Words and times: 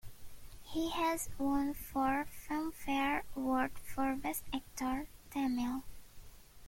He 0.63 0.89
has 0.89 1.29
won 1.37 1.75
four 1.75 2.25
Filmfare 2.25 3.21
Award 3.35 3.77
for 3.77 4.15
Best 4.15 4.43
Actor- 4.51 5.09
Tamil. 5.29 5.83